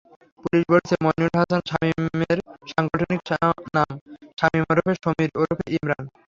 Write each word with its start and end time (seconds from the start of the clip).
Police 0.43 0.63
বলছে, 0.71 0.93
মইনুল 1.03 1.33
হাসান 1.39 1.61
শামীমের 1.69 2.37
সাংগঠনিক 2.71 3.21
নাম 3.75 3.89
শামীম 4.39 4.63
ওরফে 4.71 4.93
সমির 5.03 5.31
ওরফে 5.41 5.65
ইমরান। 5.77 6.05